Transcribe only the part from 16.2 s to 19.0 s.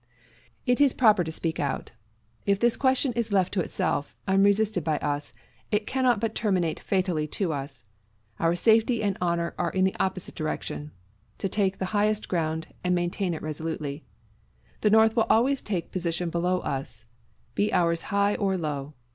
below us, be ours high or low.